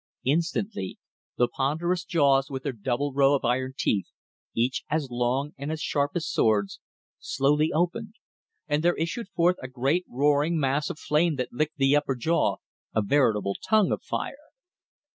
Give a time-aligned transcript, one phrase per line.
[0.23, 0.97] Instantly
[1.37, 4.07] the ponderous jaws with their double row of iron teeth,
[4.55, 6.79] each as long and as sharp as swords,
[7.19, 8.15] slowly opened,
[8.67, 12.55] and there issued forth a great roaring mass of flame that licked the upper jaw,
[12.95, 14.49] a veritable tongue of fire.